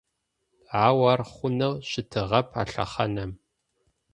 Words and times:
Ау 0.85 0.99
ар 1.11 1.21
хъунэу 1.31 1.73
щытыгъэп 1.89 2.47
а 2.59 2.61
лъэхъаным… 2.71 3.31